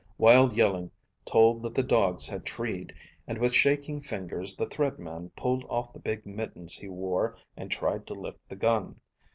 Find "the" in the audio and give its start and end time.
1.75-1.83, 4.55-4.65, 5.93-5.99, 8.49-8.55